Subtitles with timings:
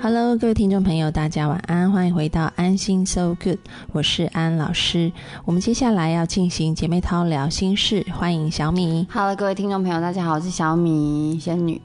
[0.00, 3.58] Hello，各位听众朋友，大家晚安，欢迎回到安心 So Good，
[3.90, 5.10] 我是安老师。
[5.44, 9.04] 我们接下来要进行姐妹淘聊心事，欢迎小米。
[9.12, 11.80] Hello，各位听众朋友，大家好，我是小米仙女。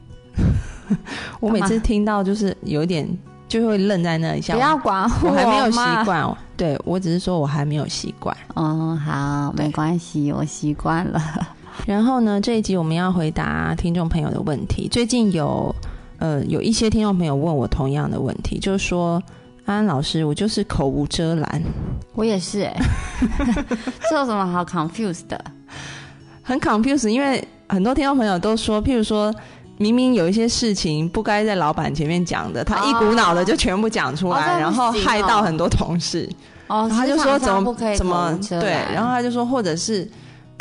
[1.42, 3.08] 我每次听到就是有点
[3.48, 6.04] 就会愣在那一下，不要管我，我还没有习嘛。
[6.04, 6.22] 惯。
[6.22, 8.36] 哦对我只是说我还没有习惯。
[8.56, 11.20] 嗯，好，没关系，我习惯了。
[11.88, 14.88] 然后呢，这一集我们要回答听众朋友的问题。
[14.88, 15.76] 最近有
[16.20, 19.22] 呃有一些听众朋友问我同样的问题，就是说
[19.66, 21.62] 安安老师，我就是口无遮拦，
[22.16, 22.76] 我也是、欸，
[24.10, 25.44] 这有什么好 confused 的？
[26.42, 29.34] 很 confused，因为很多听众朋友都说，譬如说。
[29.80, 36.30] 明明有一些事情不该在老板前面讲的，他一股脑的就全部讲出来，哦然后害到很多同事。
[36.68, 40.08] 哦，然后他就说怎么不可以怎么对，然后他就说或者是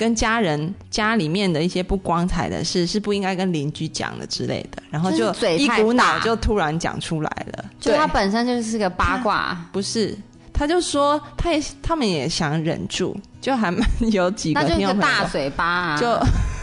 [0.03, 7.65] 跟家人家里面的一些不光彩的事是不应该跟邻居讲的之类的，然后就一股脑就突然讲出来了。
[7.81, 10.19] 对就他本身就是个八卦，不是，
[10.53, 16.19] 他就说他也他们也想忍住，就还蛮有几个那就是个大嘴巴、啊，就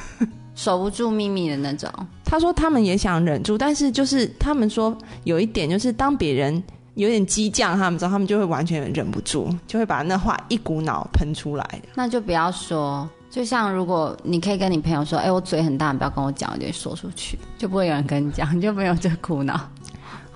[0.53, 1.89] 守不住秘密的那种。
[2.25, 6.61] 他说他们也想忍住，但是就是他们说有一点就是当别人。
[6.95, 11.81] 有点激将，他们之后，他们就会完全忍不住，就会把那话一股脑喷出来。
[11.95, 13.09] 那就不要说。
[13.29, 19.59] 就像如果你可以跟你朋友说，哎、我嘴很大，不要跟我讲，我就说出去，就不会有人跟你讲，你就没有这苦恼。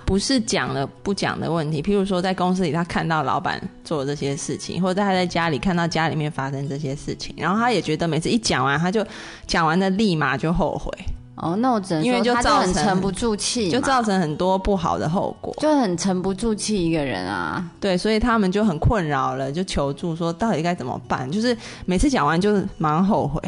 [0.06, 9.04] 不是讲了不讲的问题，譬如说在公司里他看到老板做这些事情，或者他在家里看到家里面发生这些事情，然后他也觉得每次一讲完，他就
[9.46, 10.92] 讲完的立马就后悔，
[11.36, 15.54] 哦，那我只能因为就说他就很造成沉不住气，就造成很多不好的后果。
[15.58, 17.68] 就很沉不住气一个人啊。
[17.80, 21.30] 对，所以他们就很困扰了，就求助说到底该怎么办？
[21.30, 23.40] 就是每次讲完就是蛮后悔。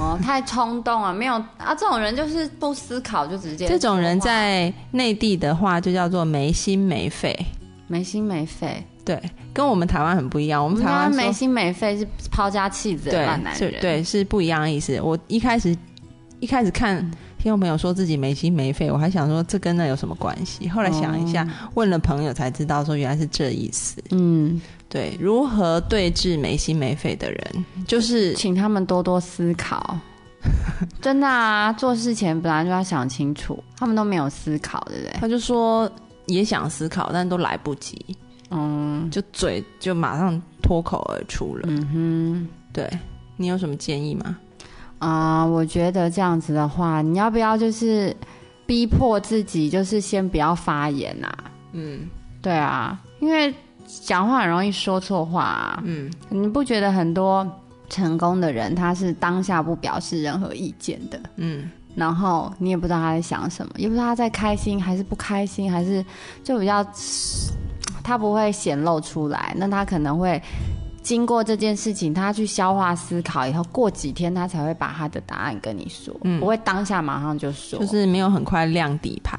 [0.00, 7.36] 哦，太冲动了，没有啊，这种人就是不思考就直接这种人在内地的话就叫做没心没肺。
[7.86, 8.84] 没心没肺。
[9.04, 9.18] 对，
[9.54, 10.62] 跟我们台湾很不一样。
[10.62, 13.74] 我我们台湾没心没肺是抛家弃子的对烂男人。
[13.80, 15.00] 对，是不一样的意思。
[15.00, 15.74] 我一开始
[16.40, 20.68] 一开始看听众朋友说自己没心没肺，我还想说这跟那有什么关系？
[20.68, 24.02] 后来想一下，问了朋友才知道说原来是这意思。
[24.10, 29.96] 嗯，对，如何对治没心没肺的人，就是请他们多多思考。
[31.02, 35.16] 真的啊，做事前本来就要想清楚，他们都没有思考，对不对？
[35.20, 35.90] 他就说
[36.26, 38.00] 也想思考，但都来不及，
[38.50, 41.62] 嗯就嘴就马上脱口而出了。
[41.66, 42.88] 嗯哼对
[43.36, 44.36] 你有什么建议吗？
[45.00, 48.14] 哼啊、我觉得这样子的话，你要不要就是
[48.66, 51.32] 逼迫自己，就是先不要发言啊？
[51.72, 52.08] 嗯
[52.42, 53.54] 对啊，因为
[54.02, 55.82] 讲话很容易说错话啊。
[55.84, 57.46] 嗯，你不觉得很多
[57.88, 61.20] 成功的人，他是当下不表示任何意见的？
[61.36, 66.04] 嗯然后你也不知道他在想什么，也不知道他在开心还是不开心，还是
[66.44, 66.86] 就比较
[68.04, 69.52] 他不会显露出来。
[69.56, 70.40] 那他可能会
[71.08, 77.78] 经过这件事情，他去消化思考以后，过几天他才会把他的答案跟你说，嗯不会当下马上就说。
[77.78, 79.38] 就是没有很快亮底牌。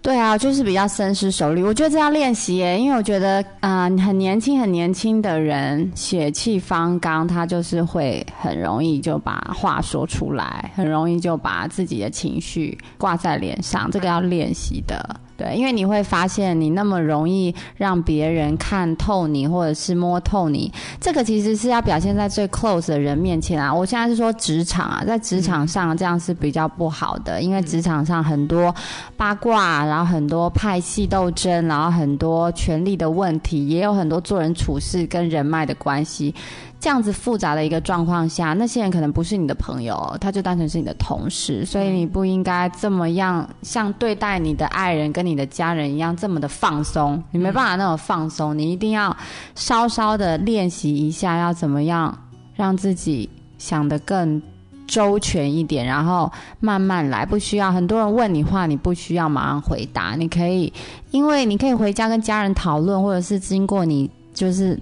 [0.00, 1.64] 对啊，就是比较深思熟虑。
[1.64, 15.20] 我觉得这要练习耶，因为我觉得啊、呃很年轻、很年轻的人血气方刚，他就是会很容易就把话说出来，很容易就把自己的情绪挂在脸上，这个要练习的。
[15.36, 23.72] 对，因为你会发现你那么容易让别人看透你，或者是摸透你，这个其实是要表现在最 close 的人面前啊。
[23.72, 28.74] 我现在是说职场啊，在职场上这样是比较不好的，因为职场上很多
[29.16, 36.34] 八卦，然后很多派系斗争，然后很多权力的问题，也有很多做人处事跟人脉的关系。
[36.82, 49.16] 这样子复杂的一个状况下，那些人可能不是你的朋友，他就单纯是你的同事，所以你不应该这么样像对待你的爱人跟你的家人一样这么的放松，你没办法那种放松，你一定要
[49.54, 52.18] 稍稍的练习一下，要怎么样
[52.56, 54.42] 让自己想得更
[54.88, 56.28] 周全一点，然后
[56.58, 60.72] 慢慢来，不需要很多人问你话，你不需要马上回答，你可以，
[61.12, 64.76] 因为你可以回家跟家人讨论，或者是经过你就是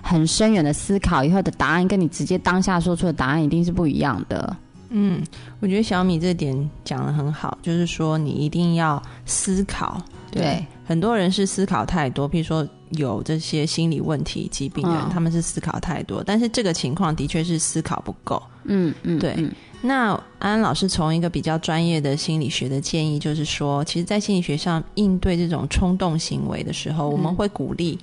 [0.00, 4.56] 很深远的思考以后的答案，跟你直接当下说出的答案一定是不一样的。
[4.94, 5.22] 嗯，
[5.60, 10.00] 我觉得小米这点讲的很好，就是说你一定要思考。
[10.30, 18.42] 对，很多人是思考太多，譬如说有这些心理问题、疾病的人，嗯他们是思考太多，但是这个情况的确是思考不够。
[18.64, 19.50] 嗯嗯，对嗯
[19.80, 27.98] 那安安老师从一个比较专业的心理学的建议，就是说，其实，在心理学上应对这种冲动行为的时候，我们会鼓励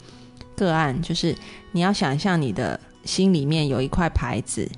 [0.66, 1.36] 个案，就是
[1.72, 4.70] 你要想象你的心里面有一块牌子，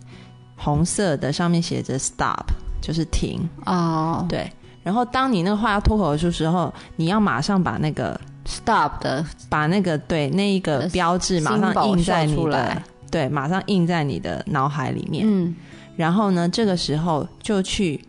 [0.56, 2.46] 红色的，上面写着 “stop”，
[2.82, 3.40] 就是停。
[3.66, 4.52] 哦，对。
[4.84, 12.82] 然后，当你那个话要脱口而出的时候，你要马上把那个 stop 的，把那个对那一个标志马上印在你的，
[13.12, 15.24] 对，马上印在你的脑海里面。
[15.28, 15.56] 嗯，
[15.96, 18.04] 然后呢，这个时候就去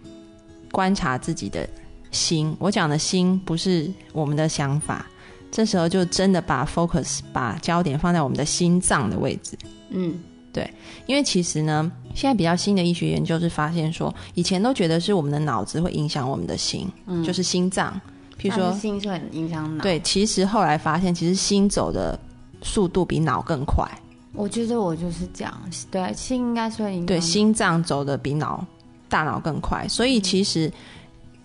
[0.71, 1.69] 观察自己的
[2.11, 2.57] 心。
[2.59, 5.05] 我讲的心不是我们的想法，
[5.53, 9.57] 这时候就真的把 focus 把焦点放在我们的心脏的位置。
[9.91, 10.19] 嗯，
[10.53, 10.69] 对，
[11.07, 16.91] 因为其实呢，现在比较新的医学研究是发现说，以前都觉得是我们的脑子会影响我们的心，
[17.23, 18.01] 就是心脏。
[18.41, 19.83] 譬如说心是很影响脑。
[19.83, 22.19] 对，其实后来发现，其实心走的
[22.63, 23.87] 速度比脑更快。
[24.33, 25.55] 我觉得我就是这样，
[25.91, 27.07] 对，心应该是会影响。
[27.07, 28.67] 对，心脏走的比脑
[29.09, 30.73] 大脑更快，所以其实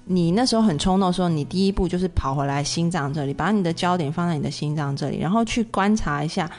[0.08, 6.50] 你那时候很冲动的时候，你第一步就是跑回来心脏这里，把你的焦点放在你的心脏这里，然后去观察一下。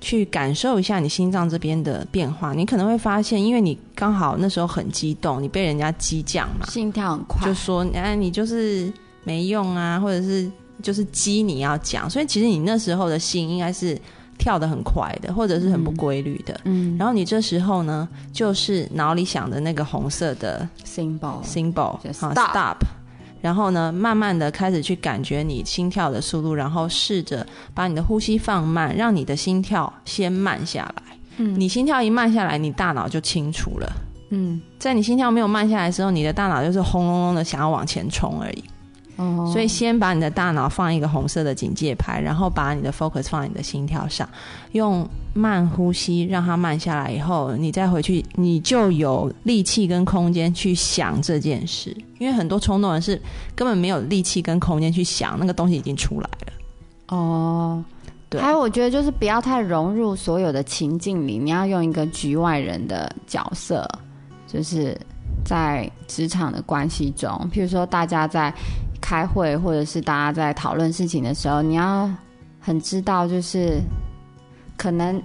[0.00, 8.92] 去感受一下你心脏这边的变化，你可能会发现，因为你刚好那时候很激动，你被人家激将嘛，心跳很快，就说哎，你就是
[9.24, 10.48] 没用啊，或者是
[10.84, 14.00] 就是激你要讲，所以其实你那时候的心应该是
[14.38, 16.58] 跳得很快的，或者是很不规律的。
[16.64, 22.76] 嗯，然后你这时候呢，就是脑里想的那个红色的 symbol symbol 好 stop。
[23.40, 31.02] 然后呢，慢慢的开始去感觉你心跳的速度，然后试着把你的呼吸放慢，让你的心跳先慢下来。
[31.36, 33.92] 嗯，你心跳一慢下来，你大脑就清楚了。
[34.30, 38.64] 嗯，在你心跳没有慢下来的时候，你的大脑就是轰隆隆的想要往前冲而已。
[39.52, 44.28] 所以先把你的大脑放一个红色的警戒牌，然后把你的 focus 放在你的心跳上，
[44.72, 45.04] 用
[45.34, 51.96] 慢呼吸让它慢下来以后，你再回去，你就有力气跟空间去想这件事。
[52.18, 53.20] 因为很多冲动人是
[53.56, 56.52] 根本没有力气跟空间去想那个东西已经出来了。
[57.08, 57.82] 哦，
[58.28, 58.40] 对。
[58.40, 63.84] 还有，我觉得就是不要太融入所有的情境里，你要用一个局外人的角色，
[64.46, 64.96] 就是
[65.44, 68.54] 在职场的关系中，譬如说大家在。
[69.00, 72.10] 开会或者是大家在讨论事情的时候，你要
[72.60, 73.80] 很知道，就是
[74.76, 75.22] 可能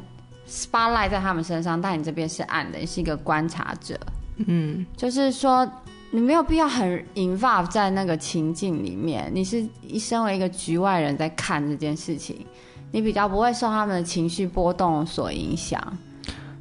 [0.48, 4.00] spotlight 在他们身上，但你这边是暗的，你是一个观察者。
[4.38, 5.70] 嗯，就是说
[6.12, 12.46] 你没有必要很 involve 在那个情境里面，你是一身为一个局外人在看这件事情，
[12.92, 15.82] 你比较不会受他们的情绪波动所影响。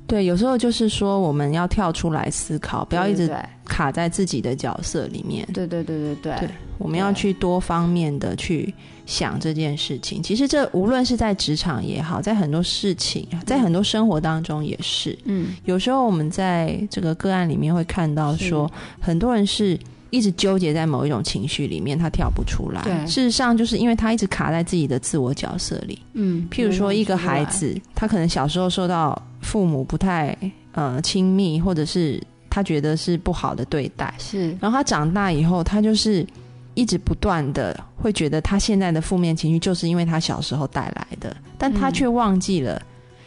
[0.06, 5.46] 对，有时候就是说我们要跳出来思考，不要一直卡在自己的角色里面。
[5.54, 6.48] 对对对对对。
[6.82, 8.74] 我们要去多方面的去
[9.06, 10.22] 想这件事情。
[10.22, 15.16] 其实这无论是在职场也好，在很多事情，在很多生活当中也是。
[15.24, 18.70] 嗯，有时候我们在这个个案里面会看到说，
[19.00, 19.78] 很多人是
[20.10, 22.82] 一直纠结在某一种情绪里面，他跳不出来。
[22.82, 25.98] 对，事实上就是因为他一直卡在自己的自我角色里。
[26.14, 30.36] 嗯，譬如说一个孩子，他可能小时候受到父母不太
[30.72, 34.12] 呃亲密，或者是他觉得是不好的对待。
[34.18, 36.26] 是，然后他长大以后，他就是。
[36.74, 42.80] 一直不断的会觉得他现在的负面情绪就是因为他小时候带来的，但他却忘记了，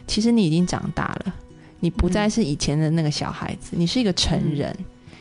[0.07, 1.33] 其实你已经长大了，
[1.79, 4.75] 你不再是以前的那个小孩子，你是一个成人，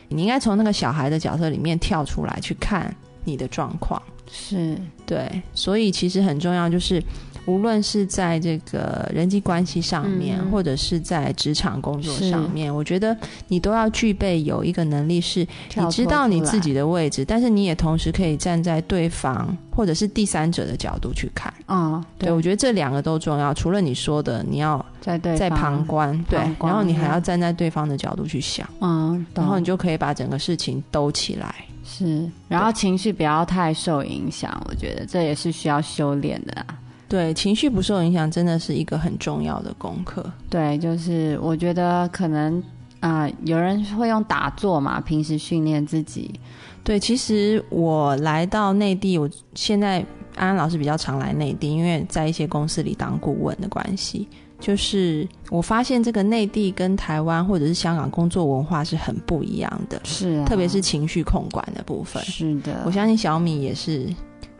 [0.09, 4.01] 你应该从那个小孩的角色里面跳出来去看你的状况，
[4.31, 4.77] 是。
[5.05, 7.01] 对，所以其实很重要就是。
[7.45, 13.15] 无论是在这个人际关系上面，或者是在职场工作上面，我觉得
[13.47, 15.45] 你都要具备有一个能力，是
[15.75, 21.53] 你知道你自己的位置，但是你也同时可以站在对方或者是第三者的角度去看。
[21.67, 23.53] 嗯，对，我觉得这两个都重要。
[23.53, 31.53] 除了你说的，你要在在旁观，对，然后你还要站在对方的角度去想，嗯，然后你就可以把整个事情兜起来。
[31.83, 36.65] 是，然后情绪不要太受影响，我觉得这也是需要修炼的。
[37.07, 40.25] 对情绪不受影响，真的是一个很重要的功课。
[40.49, 42.61] 对，就是我觉得可能
[42.99, 46.39] 啊，有人会用打坐嘛，平时训练自己。
[46.83, 54.27] 对，其实我来到内地，我现在安安老师比较常来内地，因为在一些公司里当顾问的关系，
[54.59, 62.23] 就是我发现这个内地跟台湾或者是香港工作文化是很不一样的，是，特别是情绪控管的部分。
[62.23, 64.07] 是的，我相信小米也是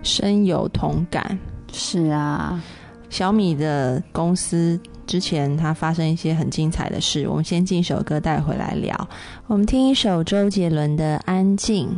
[0.04, 1.38] 深有同感。
[1.78, 2.64] 是啊，
[3.10, 9.10] 小米的公司之前它发生一些很精彩的事，我们先进一首歌带回来聊。
[9.48, 11.90] 我们听一首周杰伦的《安静》。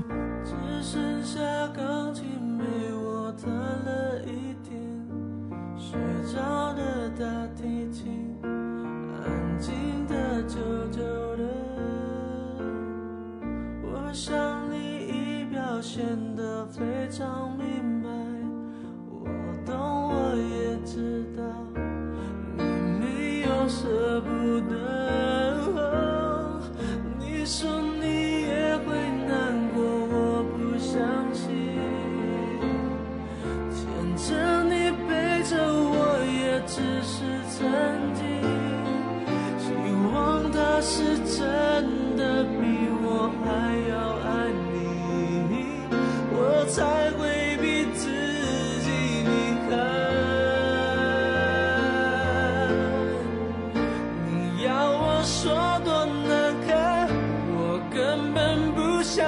[55.28, 55.54] 说
[55.84, 57.10] 多难堪
[57.52, 59.26] 我根本不想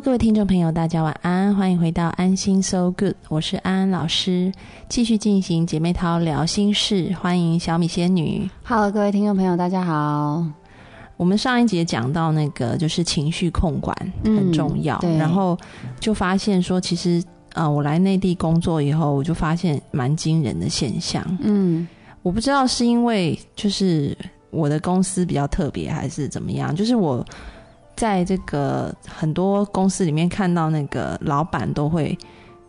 [0.00, 4.50] Hello，各位听众朋友，大家晚安，欢迎回到安心 So Good，我是安安老师，
[4.88, 8.48] 继续进行姐妹淘聊心事，欢迎小米仙女。
[8.64, 10.42] Hello，各位听众朋友，大家好。
[11.18, 15.58] 我们上一节讲到那个就是情绪控管嗯很重要，对然后
[15.98, 21.22] 就发现说，其实呃，我来内地工作以后，我就发现蛮惊人的现象。
[21.40, 21.86] 嗯
[22.22, 24.16] 我不知道是因为就是
[24.50, 27.22] 我的公司比较特别，还是怎么样，就是我
[28.00, 32.16] 在这个很多公司里面看到那个老板都会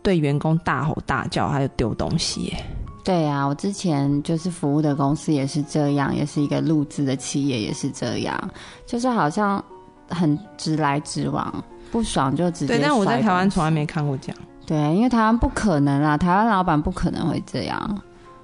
[0.02, 2.64] 对员工大吼大叫，还有丢东西耶。
[3.02, 8.50] 对啊，我之前就是服务的公司也是这样，也是一个录制的企业也是这样，
[8.84, 9.64] 就是好像
[10.10, 12.74] 很直来直往，不爽就直接。
[12.74, 13.70] 对，但我在台湾从来。
[13.70, 14.36] 没看过这样。
[14.66, 18.02] 对，因为台湾不可能啦，台湾老板不可能会这样。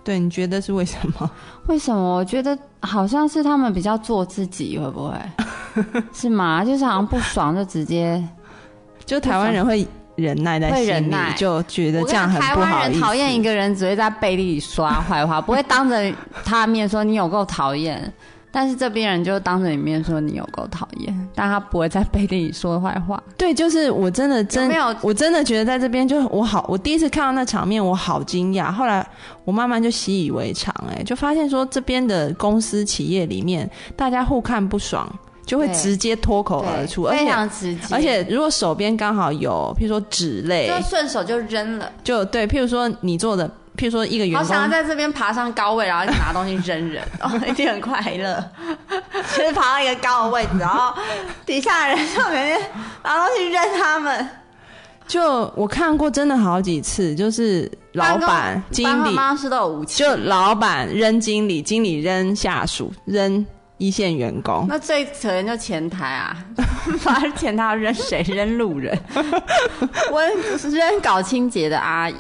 [0.09, 1.31] 对，你觉得是为什么？
[1.69, 2.01] 为什么？
[2.01, 5.15] 我觉得好像是他们比较做自己，会不会？
[6.15, 6.65] 是吗？
[6.65, 8.27] 就是好像不爽就直接。
[9.05, 9.87] 就台湾人会
[10.17, 12.73] 忍耐在会心里就觉得我这样很不好意思。
[12.73, 16.11] 湾人讨厌一个人，只会在背地里说他坏话，不会当着
[16.43, 18.11] 他的面说你有够讨厌。
[18.59, 23.23] 但是这边人就当着你面说你有够讨厌，但他不会在背地里说坏话。
[23.37, 28.73] 对，就是我真的真有没有我真的觉得在这边就我好，我第一次看到那场面，我好惊讶。
[28.73, 29.07] 后来
[29.45, 35.09] 我慢慢就习以为常、哎，就发现说这边的公司企业里面，大家互看不爽，
[35.47, 41.93] 就会直接脱口而出，而非且常直接，而且如果手边刚好有，譬如说纸类就，顺手就扔了。
[42.03, 43.49] 就对，譬如说你做的，
[43.79, 48.45] 譬如说一个员工好想要在这边爬上高位，然后拿东西扔人， 哦，一定很快乐。
[49.37, 50.93] 就是爬到一个高的位置，然后
[51.47, 52.61] 底下的人就每天
[53.05, 54.29] 拿东西扔他们。
[55.07, 60.03] 就我看过真的好几次，就是老板、经理，办公室都有武器。
[60.03, 63.47] 就老板扔经理，经理扔下属，扔
[63.79, 64.67] 一线员工。
[64.69, 66.37] 那最可怜就前台啊，
[66.99, 68.23] 反正前台要扔谁？
[68.23, 68.99] 扔路人，
[70.13, 70.21] 我
[70.69, 72.15] 扔搞清洁的阿姨。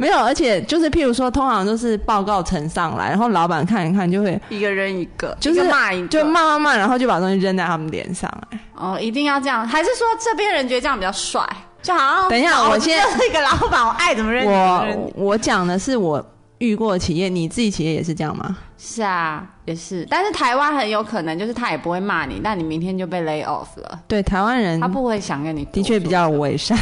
[0.00, 8.58] 没有，而且就是譬如说，通常都是报告呈上来，然后老板看一看就会一个扔一个，就是骂一个，就骂骂骂，然后就把东西扔在他们脸上来。
[8.74, 9.68] 哦，一定要这样？
[9.68, 11.46] 还是说这边人觉得这样比较帅？
[11.82, 16.24] 就好像等一下哦我先就是一个老板，我爱怎么扔我我讲的是我
[16.58, 18.56] 遇过的企业，你自己企业也是这样吗？
[18.78, 20.06] 是啊，也是。
[20.08, 26.74] 但是台湾很有可能就是他也不会骂你，但你明天就被 lay off 了，对，台湾人他不会想跟你多的确比较伪善。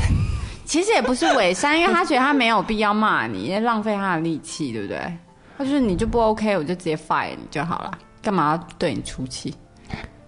[0.69, 5.01] 其实也不是伪善，因为他觉得他没有必要骂你，因为浪费他的力气，对不对？
[5.57, 9.55] 他就是你就不 OK，我就直接 fire 你就好了，干嘛要对你出气？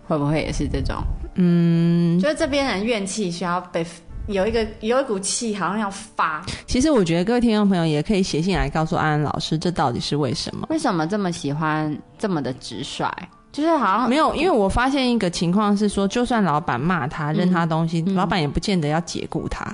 [0.09, 0.97] 会不会也是这种？
[1.35, 3.85] 嗯，就是这边人怨气需要被
[4.29, 6.43] 有一个有一股气，好像要发。
[6.67, 10.67] 其实我觉得各位听众朋友也可以写信来告诉安安老师，这到底是为什么？
[10.71, 13.07] 为什么这么喜欢这么的直率？
[13.53, 19.67] 就是好像没有，因为我发现一个情况是说，就算老板骂他、扔他东嗯西，老板也不见得要解雇他。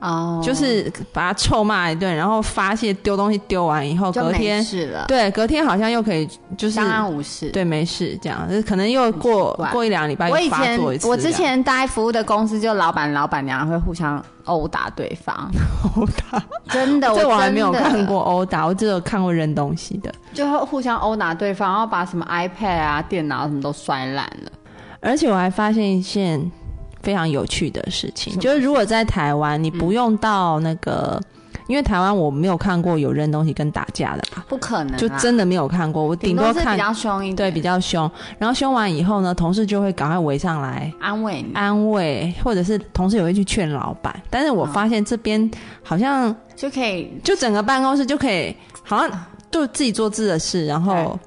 [0.00, 7.50] 哦，就是把他臭骂一顿，然后发泄丢东西丢完以后，隔天是了，对隔天好像又可以就是相安无事。
[7.50, 11.06] 对没事这样，可能又过过一两礼拜又发我以前作一次。
[11.06, 15.50] 我之前待服务的公司，就老板老板娘会互相殴打对方，
[15.94, 20.10] 殴打，真的，这我还没有看过殴打，我只有看过扔东西的。
[20.32, 24.50] 就会互相殴打对方，然后把什么 iPad 啊、电脑什么都摔烂了。
[25.00, 26.50] 而且我还发现一件
[27.02, 31.20] 非常有趣的事情，就是如果在台湾，你不用到那个，
[31.66, 40.92] 因为台湾我没有看过有扔东西跟打架的吧，不可能，就真的没有看过，我顶多看是比较凶一点，对比较凶，然后凶完以后呢，同事就会赶快围上来。
[41.00, 45.50] 安慰你，安慰，或者是同事也会去劝老板，但是我发现这边
[45.82, 49.10] 好像就可以就整个办公室就可以，好像
[49.50, 51.18] 就自己做自己的事，然后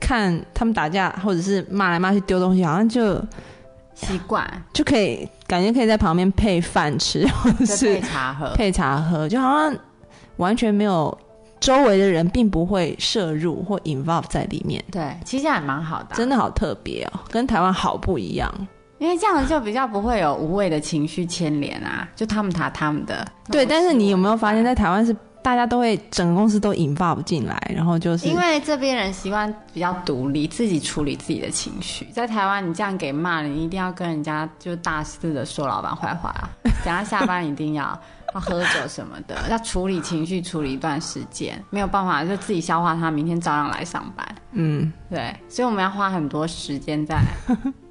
[0.00, 3.22] 看他们打架或者是骂来骂去丢东西，好像就
[4.06, 8.54] 习惯，就可以感觉可以在旁边配饭吃， 或者就配茶喝。
[8.54, 9.76] 配茶喝，就好像
[10.36, 11.16] 完全没有
[11.60, 18.52] 周围的人并不会摄入或 involve 在里面，对，其实还蛮好的啊、真的好特别哦，跟台湾好不一样。
[18.98, 23.26] 因为这样就比较不会有无谓的情绪牵连啊，就他们谈他们的。
[23.50, 32.06] 对，但是你有没有发现，在台湾是大家都会整个公司都 involve 进来，然后就是因为这边人习惯比较独立，自己处理自己的情绪。
[32.12, 36.48] 在台湾，你这样给骂了，你一定要跟人家就大肆的说老板坏话啊，
[36.84, 38.00] 等下下班一定要
[38.34, 44.26] 要喝酒什么的，要处理情绪，处理一段时间，没有办法就自己消化它，明天照样来上班。
[44.52, 47.20] 嗯，对，所以我们要花很多时间在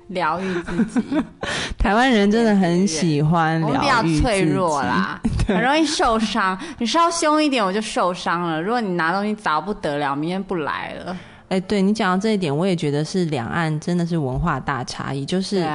[0.07, 1.05] 疗愈自己。
[1.77, 4.53] 台湾人真的很喜欢我比较疗愈脆自己。
[4.53, 5.19] 弱啦，
[5.53, 6.57] 很容易受伤。
[6.77, 8.61] 你稍凶一点我就受伤了。
[8.61, 11.17] 如果你拿东西砸不得了，明天不来了。
[11.49, 15.67] 哎，对你讲到这一点，我也觉得是两岸真的是文化大差异，就是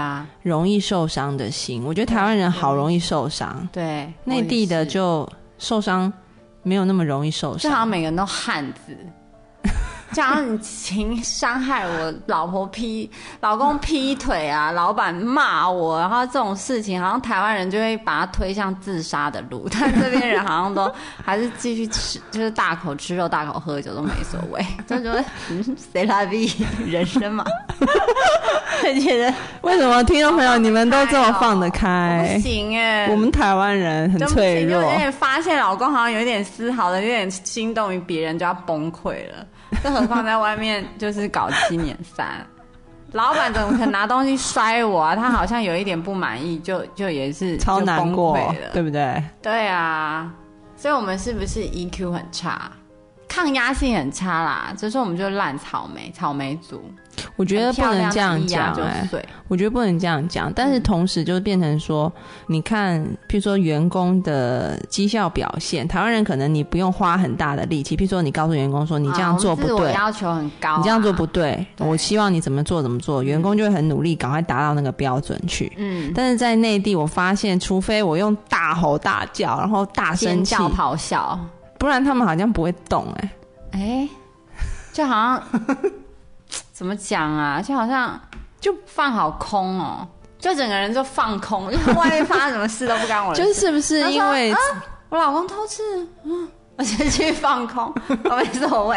[0.42, 1.84] 容易受伤的心。
[1.84, 6.10] 我觉得台湾人好容易受伤，对，内地的就受伤
[6.62, 7.86] 没有那么容易受伤就好像。
[7.86, 8.96] 每个人都汉子。
[10.12, 20.90] 就好像你情伤害我老婆劈老公劈腿啊，老板骂我，然后这种事情，好像台湾人就会把它推向自杀的路，但这边人好像都
[21.24, 26.50] 还是继续吃，就是大口吃肉、大口喝酒都没所谓，就觉得嗯，谁来比
[26.86, 27.44] 人生嘛，
[28.82, 32.40] 就觉得为什么听众朋友你们都这么放得开不？
[32.40, 39.44] 行哎，我们台湾人很脆弱就，有点发现老公好像有一点丝毫的有点心动于别人，就要崩溃了。
[39.82, 42.46] 更何况在外面就是搞七年三，
[43.12, 45.16] 老板怎么可能拿东西摔我啊？
[45.16, 48.38] 他好像有一点不满意，就就也是超难过
[48.72, 49.22] 对不对？
[49.42, 50.32] 对啊，
[50.76, 52.70] 所以我们是不是 EQ 很差，
[53.36, 54.72] 抗压性很差啦？
[54.78, 56.82] 所以说我们就烂草莓，草莓族。
[57.36, 62.10] 我觉得不能这样讲，哎，的一压就碎我觉得不能这样讲，但是同时就变成说，
[62.46, 75.70] 你看，譬如说员工的绩效表现，台湾人可能你不用花很大的力气，譬如说你告诉员工说你这样做不对，要求很高、啊，你这样做不对，对我希望你怎么做怎么做，员工就会很努力，赶快达到那个标准去。
[75.76, 81.38] 嗯，但是在内地，我发现，除非我用大吼大叫，然后大声，叫咆哮。
[81.78, 83.30] 不然他们好像不会动、哎，
[83.72, 84.08] 哎、
[84.92, 85.42] 就好像
[86.72, 87.60] 怎么讲啊？
[87.60, 88.20] 就好像
[88.60, 90.06] 就放好空哦，
[90.38, 93.42] 就整个人就放空，就是外面发生什么事都不干我的事。
[93.46, 94.58] 就是不是因为啊
[95.08, 95.82] 我老公偷吃，
[96.24, 97.92] 嗯，我先去放空，
[98.24, 98.96] 我没所谓。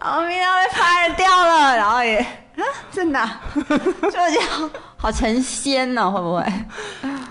[0.00, 2.24] 然后明天被 fire 掉了，然后也
[2.56, 6.44] 啊，真的啊、 就觉得好好成仙哦，会不会？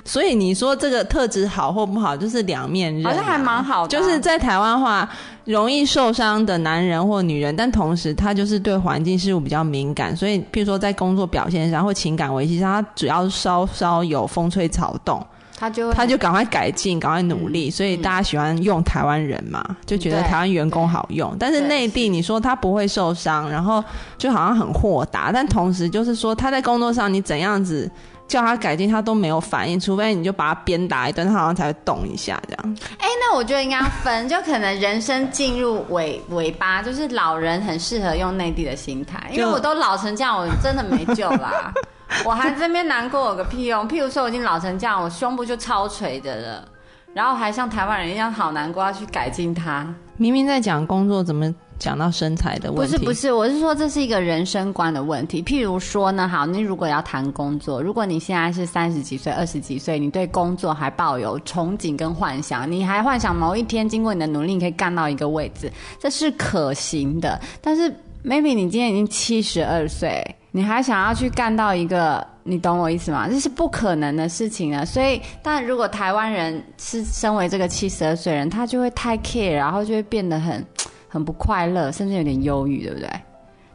[0.03, 4.01] 所以你说这个特质好或不好，就是两面刃啊、好像还蛮好的啊。
[4.01, 5.07] 就是在台湾话，
[5.45, 15.23] 容易受伤的男人或女人，但同时他就是对环境事物比较敏感，所以譬如说在工作表现上或情感维系上，他只要稍稍有风吹草动，
[15.62, 17.69] 他就他就赶快改进，赶快努力。
[17.69, 21.34] 所以大家喜欢用台湾人嘛，就觉得台湾员工好用。
[21.39, 23.84] 但是内地，你说他不会受伤，然后
[24.17, 27.89] 就好像很豁达，但同时就是说他在工作上你怎样子。
[28.28, 32.78] 叫他改进，他都没有反应，除非你就把他鞭打一顿，他好像才会动一下这样。
[32.97, 41.74] 哎、那我觉得应该分，就可能人生进入尾尾巴，就是老人很适合用内地的心态，因为我都老成这样，我真的没救啦。
[42.26, 43.88] 我还这边难过有个屁用？
[43.88, 46.67] 譬如说我已经老成这样，我胸部就超垂的了，
[47.13, 49.88] 然后还像台湾人一样好难过，要去改进它。
[50.17, 52.97] 明明在讲工作，怎么讲到身材的不问题？
[52.97, 55.41] 不是不是，我是说这是一个人生观的问题。
[55.41, 67.41] 譬如说呢，好，你如果要谈工作，如果你现在是三十几岁、二十几岁，你对工作还抱有憧憬跟幻想，你还幻想某一天经过你的努力，你可以干到一个位置，这是可行的。
[67.60, 67.89] 但是
[68.24, 73.27] maybe 你今天已经七十二岁，你还想要去干到一个，你懂我意思吗？
[73.29, 74.85] 这是不可能的事情啊。
[74.85, 80.65] 所以，但如果台湾人是身为这个七十二岁人，他就会太 care，然后就会变得很。
[81.13, 83.09] 很不快乐，甚至有点忧郁，对不对？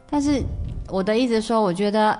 [0.09, 0.41] 但是
[0.89, 2.17] 我的意思说，我觉得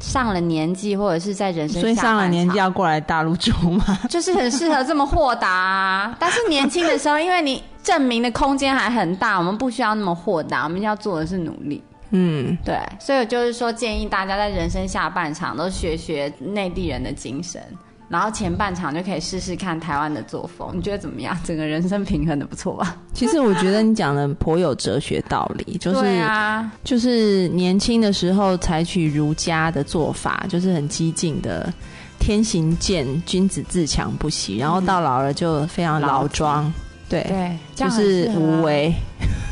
[0.00, 3.84] 上了年纪或者是在人生所以上了年纪要过来大陆住吗？
[4.08, 6.16] 就是很适合这么豁达、啊。
[6.18, 11.84] 但是年轻的时候，因为你证明的空间还很大，我们不需要那么豁达，我们要做的是努力。
[12.10, 17.62] 嗯，对，所以我就是说，建议大家在人生下半场都学学内地人的精神，
[18.08, 20.70] 然后前半场就可以试试看台湾的作风。
[20.74, 21.38] 你觉得怎么样？
[21.44, 22.96] 整个人生平衡的不错吧？
[23.12, 31.72] 其实我觉得你讲的颇有哲学道理，就是、啊，就是年轻的时候采取儒家的做法，就是很激进的。
[32.20, 34.56] 天行健，君子自强不息。
[34.56, 36.70] 然后到老了就非常老庄，
[37.08, 38.92] 对，对，就是无为。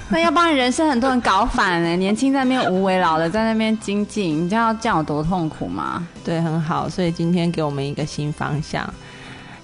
[0.11, 6.07] 那要不然人生很多人搞反哎，年轻在那边无为，老的在那边精进，你知道这样有多痛苦吗？
[6.25, 6.89] 对，很好。
[6.89, 8.89] 所以今天给我们一个新方向。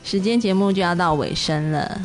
[0.02, 2.00] 时间节目就要到尾声了，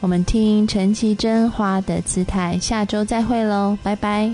[0.00, 4.30] 我们听陈绮贞《花的姿态》，下周再会喽，拜拜。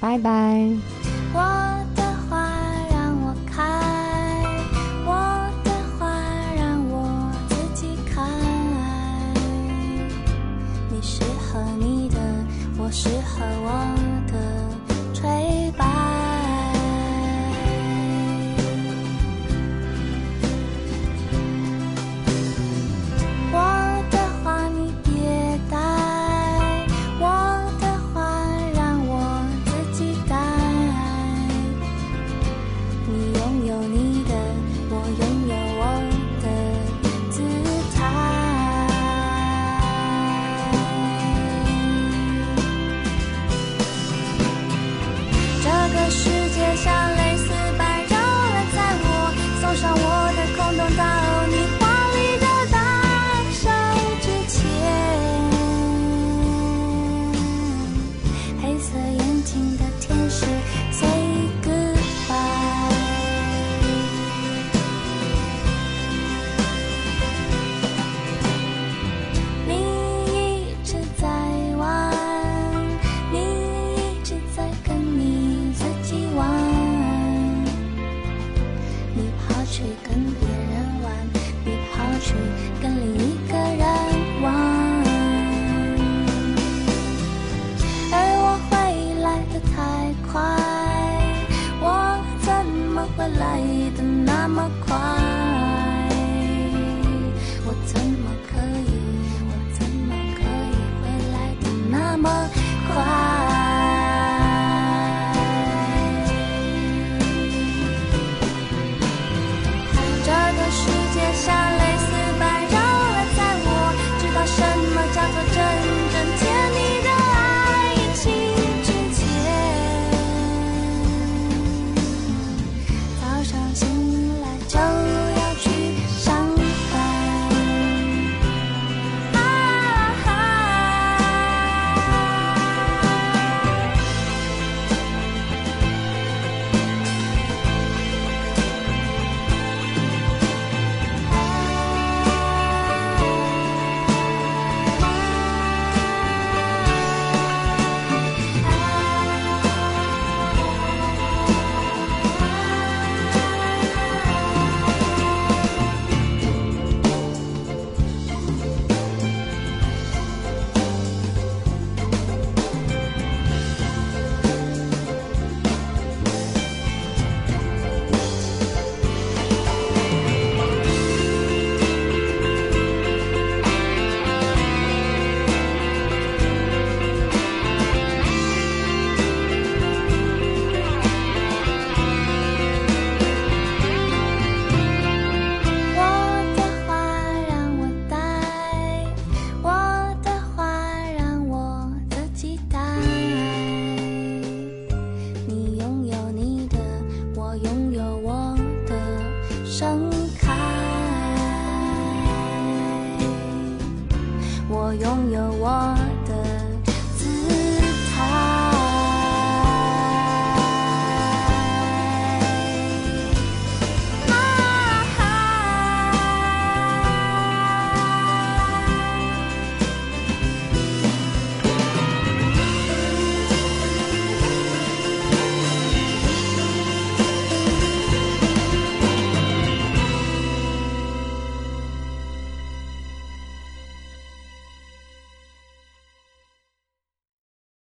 [0.00, 1.65] 拜拜。